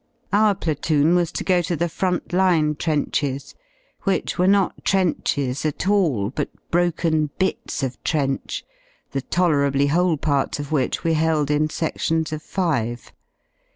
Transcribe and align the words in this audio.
Our 0.33 0.55
platoon 0.55 1.13
was 1.13 1.31
to 1.33 1.43
go 1.43 1.61
to 1.61 1.75
the 1.75 1.87
front 1.87 2.33
line 2.33 2.73
trenches, 2.73 3.53
which 4.01 4.39
were 4.39 4.47
not 4.47 4.83
trenches 4.83 5.63
at 5.63 5.87
all, 5.87 6.31
but 6.31 6.49
broken 6.71 7.29
bits 7.37 7.83
of 7.83 8.03
trench, 8.03 8.65
the 9.11 9.21
tolerably 9.21 9.85
whole 9.93 10.17
parts 10.17 10.59
of 10.59 10.71
which 10.71 11.03
we 11.03 11.13
held 11.13 11.51
in 11.51 11.67
sedions 11.67 12.31
of 12.33 12.41
five. 12.41 13.11